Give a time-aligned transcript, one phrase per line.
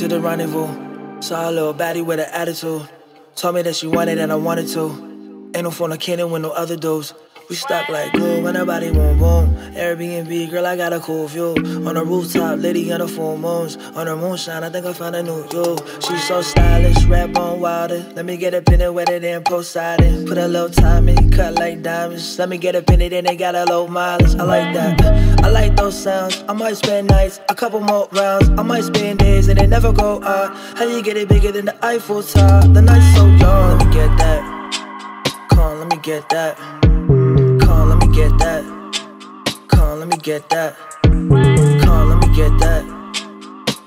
[0.00, 2.88] To the rendezvous, saw a little baddie with an attitude.
[3.36, 5.50] Told me that she wanted and I wanted to.
[5.54, 7.12] Ain't no phone kidding with no other dudes.
[7.50, 9.56] We stuck like glue when nobody boom boom.
[9.74, 11.56] Airbnb, girl, I got a cool view.
[11.84, 13.76] On the rooftop, lady on the full moons.
[13.96, 15.76] On her moonshine, I think I found a new you.
[15.98, 18.06] She's so stylish, rap on wilder.
[18.14, 20.26] Let me get a pin and wetter than Poseidon.
[20.26, 22.38] Put a little time in, cut like diamonds.
[22.38, 24.36] Let me get a pin and they got a low mileage.
[24.36, 25.42] I like that.
[25.42, 26.44] I like those sounds.
[26.48, 28.48] I might spend nights, a couple more rounds.
[28.50, 30.54] I might spend days and they never go out.
[30.78, 32.62] How you get it bigger than the Eiffel Tower?
[32.68, 33.76] The night's so young.
[33.76, 35.46] Let me get that.
[35.50, 36.79] Come on, let me get that
[38.12, 38.64] get that.
[39.68, 40.76] Come let me get that.
[41.02, 41.28] Come
[42.08, 42.84] let me get that.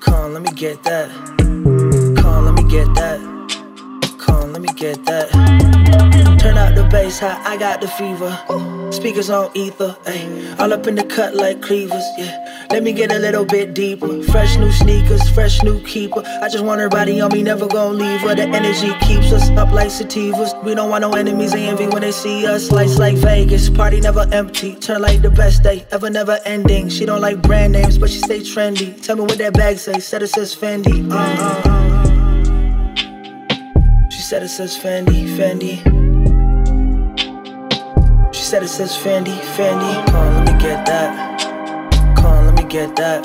[0.00, 1.10] Come let me get that.
[2.16, 3.20] Come let me get that.
[4.18, 6.33] Come let me get that.
[6.44, 8.30] Turn out the bass high, I got the fever.
[8.92, 10.60] Speakers on ether, ayy.
[10.60, 12.66] All up in the cut like cleavers, yeah.
[12.70, 14.22] Let me get a little bit deeper.
[14.24, 16.22] Fresh new sneakers, fresh new keeper.
[16.42, 18.34] I just want her body on me, never gonna leave her.
[18.34, 20.52] The energy keeps us up like sativas.
[20.62, 22.70] We don't want no enemies, they envy when they see us.
[22.70, 24.74] Lights like Vegas, party never empty.
[24.76, 26.90] Turn like the best day, ever never ending.
[26.90, 29.02] She don't like brand names, but she stay trendy.
[29.02, 31.10] Tell me what that bag say, said it says Fendi.
[31.10, 31.84] Uh, uh, uh.
[34.10, 36.03] She said it says Fendi, Fendi.
[38.54, 40.06] Said it says Fendi, Fendi.
[40.06, 43.24] Come on, let me get that Call me get that.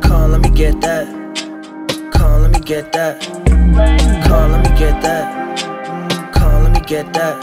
[0.00, 1.08] Come, let me get that.
[2.12, 3.20] Come, on, let me get that.
[4.22, 6.32] Come, on, let me get that.
[6.32, 7.42] Come, on, let me get that.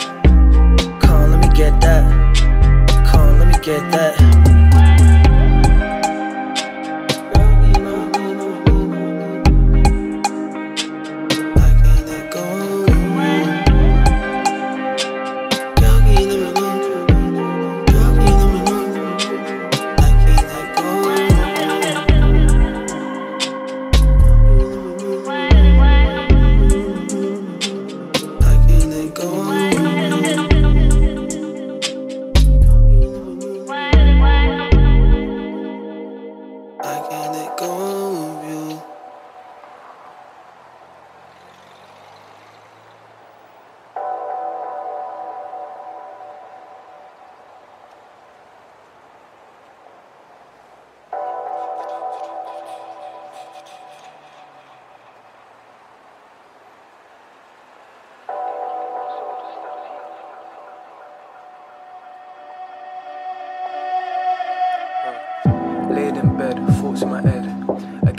[1.01, 3.05] Come, on, let me get that.
[3.05, 4.46] Come, on, let me get that.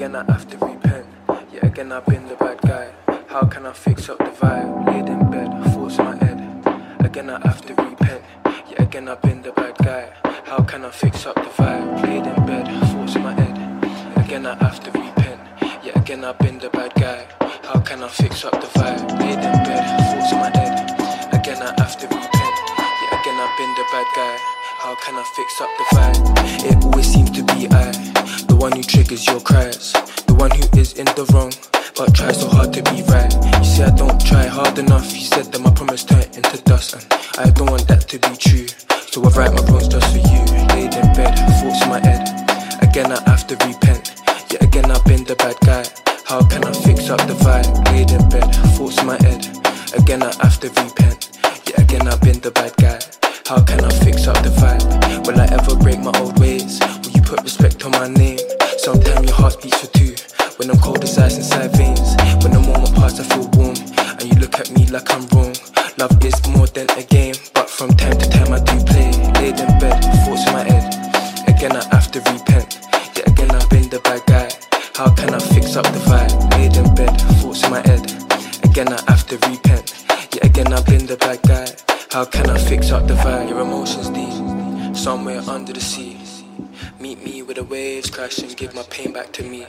[0.09, 1.07] again I have to repent.
[1.53, 2.89] Yet again I've been the bad guy.
[3.27, 4.87] How can I fix up the vibe?
[4.87, 6.39] Laid in bed, I force my head.
[7.01, 8.23] Again I have to repent.
[8.71, 10.11] Yet again I've been the bad guy.
[10.45, 12.03] How can I fix up the vibe?
[12.03, 13.57] Laid in bed, I force my head.
[14.25, 15.41] Again I have to repent.
[15.85, 17.27] Yet again I've been the bad guy.
[17.65, 19.21] How can I fix up the vibe?
[19.21, 20.75] Laid in bed, force my head.
[21.35, 22.57] Again I have to repent.
[23.03, 24.37] Yet again I've been the bad guy.
[24.85, 26.71] How can I fix up the vibe?
[26.71, 28.18] It always seems to be I
[28.59, 29.93] one who triggers your cries,
[30.27, 31.53] the one who is in the wrong,
[31.97, 33.31] but tries so hard to be right.
[33.59, 35.15] You say I don't try hard enough.
[35.15, 37.07] You said that my promise turned into dust, and
[37.39, 38.67] I don't want that to be true.
[39.15, 40.43] So I write my poems just for you.
[40.75, 42.27] Laid in bed, thoughts in my head.
[42.83, 44.19] Again I have to repent.
[44.51, 45.87] Yet again I've been the bad guy.
[46.27, 47.71] How can I fix up the vibe?
[47.95, 49.47] Laid in bed, thoughts in my head.
[49.95, 51.31] Again I have to repent.
[51.63, 52.75] Yet again I've been the bad
[85.49, 86.19] under the sea.
[87.01, 89.67] Meet me where the waves crash and give my pain back to me.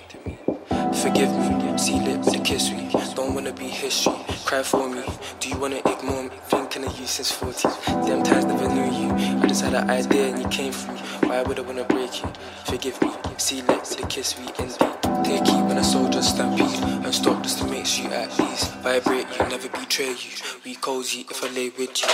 [1.02, 2.70] Forgive me, seal it to kiss.
[2.72, 2.90] me.
[3.16, 4.14] don't wanna be history.
[4.46, 5.04] Cry for me.
[5.40, 6.30] Do you wanna ignore me?
[6.48, 7.72] Thinking of you since 14.
[8.06, 9.10] Them times never knew you.
[9.42, 11.00] I just had an idea and you came for me.
[11.30, 12.30] Why would I wanna break you?
[12.66, 14.38] Forgive me, see lips to kiss.
[14.38, 14.48] me.
[14.60, 15.00] in deep.
[15.24, 18.74] Take you when a soldier stampede and stop just to make sure at least.
[18.84, 20.32] Vibrate you, never betray you.
[20.66, 22.10] We cozy if I lay with you.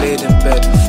[0.00, 0.79] Laid in bed.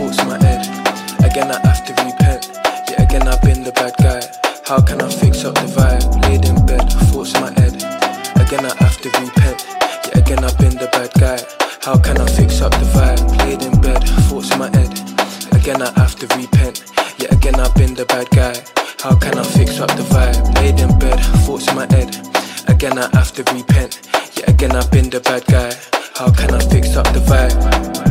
[8.61, 9.65] again I have to repent.
[10.05, 11.39] Yet again I've been the bad guy.
[11.81, 13.39] How can I fix up the vibe?
[13.39, 14.91] Played in bed, thoughts in my head.
[15.53, 16.83] Again I have to repent.
[17.17, 18.55] Yet again I've been the bad guy.
[18.99, 20.55] How can I fix up the vibe?
[20.55, 22.15] Laid in bed, thoughts in my head.
[22.67, 23.99] Again I have to repent.
[24.35, 25.73] Yet again I've been the bad guy.
[26.15, 28.10] How can I fix up the vibe?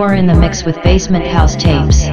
[0.00, 2.09] You are in the mix with Basement House Tapes.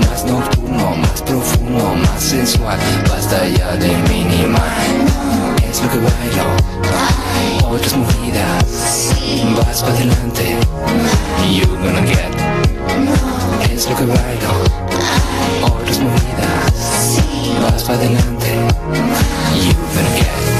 [0.00, 2.78] más nocturno, más profundo, más sensual.
[3.08, 4.60] Basta ya de minimal
[5.68, 7.68] Es lo que bailo.
[7.68, 9.14] Otras movidas.
[9.56, 10.56] Vas para adelante.
[11.50, 12.32] You gonna get.
[13.72, 14.52] Es lo que bailo.
[15.62, 17.22] Otras movidas.
[17.62, 18.50] Vas para adelante.
[19.54, 20.59] You gonna get.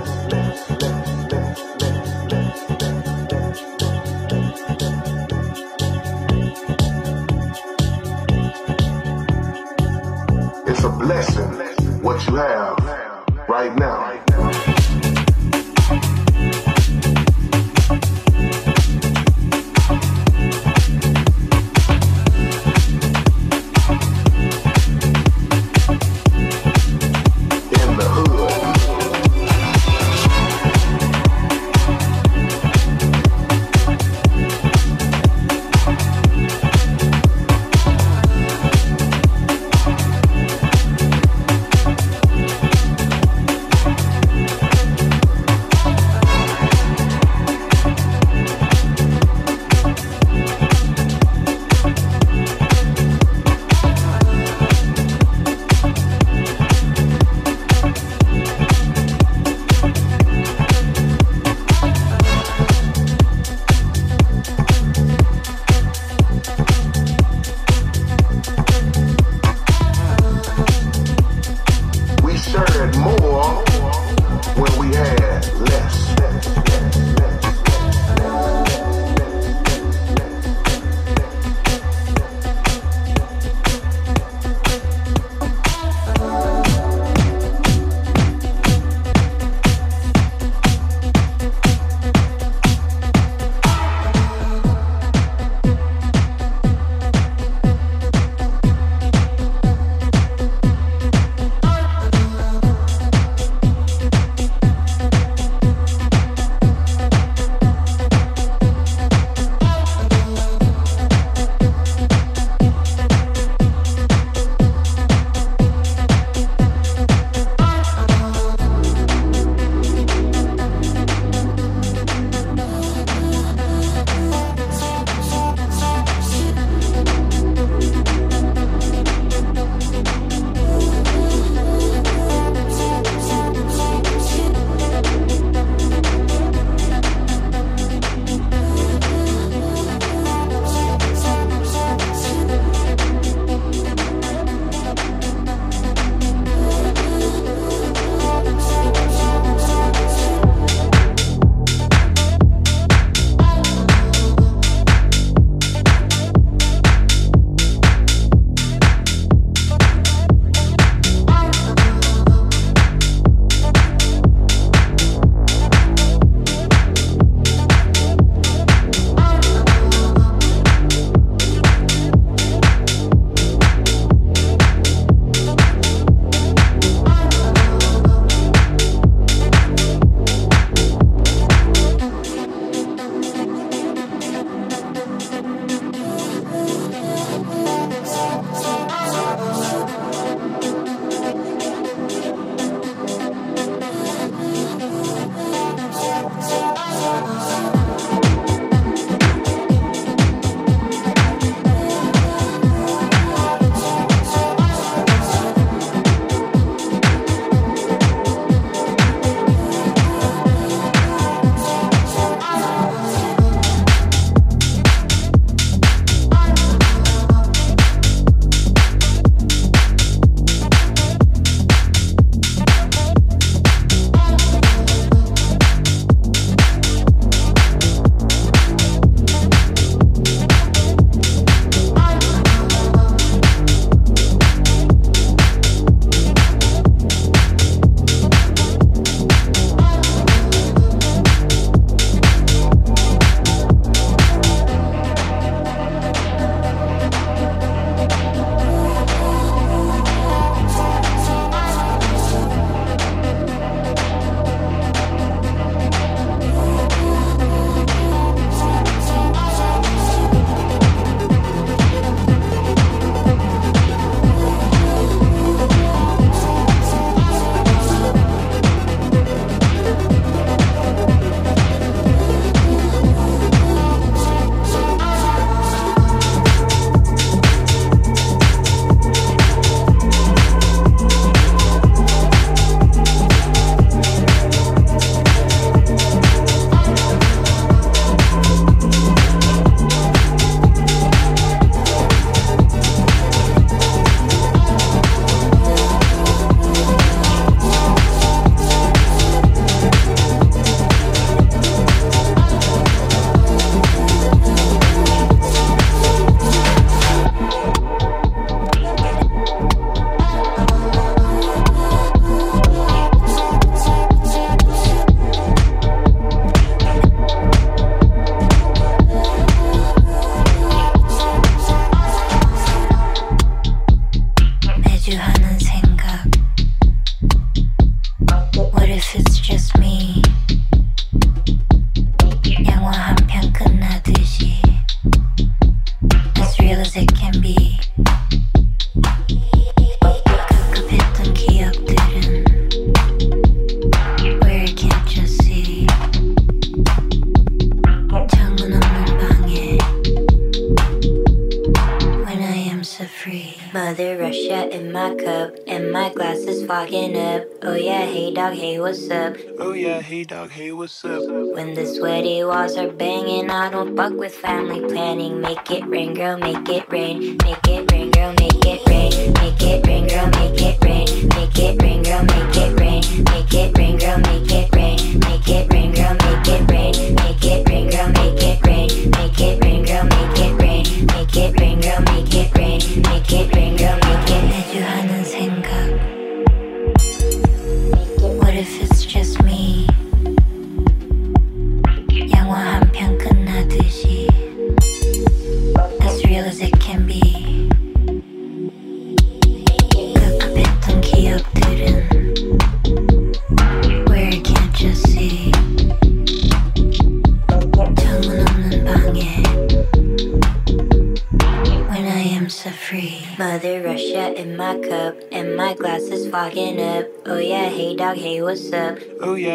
[360.51, 361.23] hey, what's up?
[361.55, 365.39] When the sweaty walls are banging, I don't fuck with family planning.
[365.39, 367.70] Make it rain, girl, make it rain, make it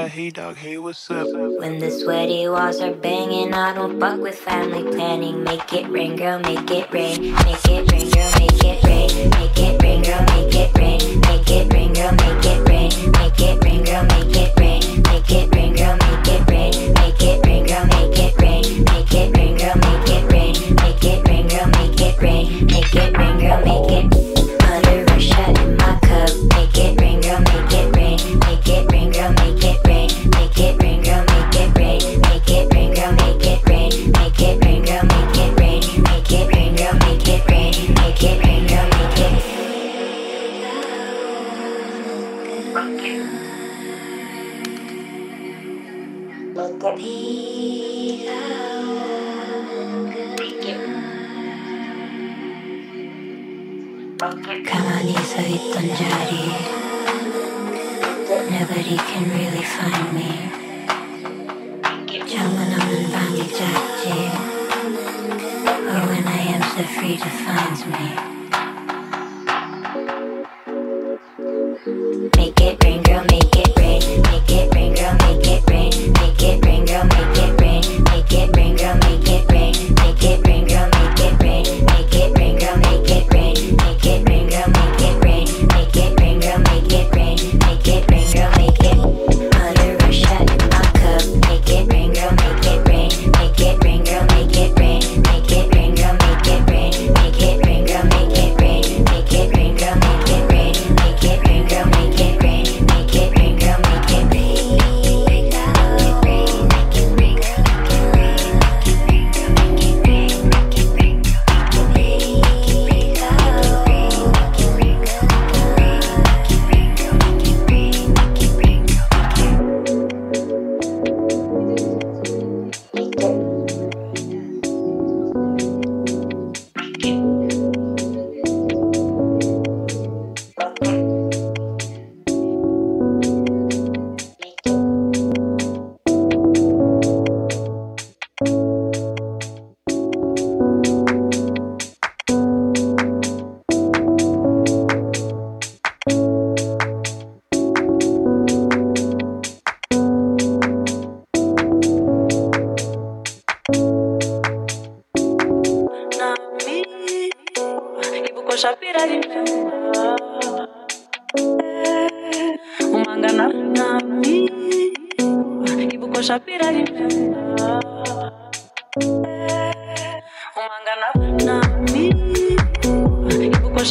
[0.09, 1.27] hey dog, hey, what's up?
[1.33, 5.43] When the sweaty walls are banging, I don't fuck with family planning.
[5.43, 7.35] Make it rain, girl, make it rain.
[7.35, 9.31] Make it rain, girl, make it rain.
[9.31, 11.21] Make it rain, girl, make it rain.
[11.21, 12.56] Make it rain, girl, make it rain.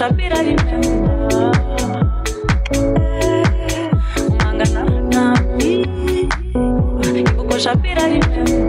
[0.06, 0.56] Shapira, you
[8.20, 8.65] know.